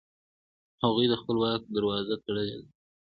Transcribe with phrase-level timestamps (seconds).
[0.83, 2.67] هغوی د خپل واک دروازه تړلې ساتله.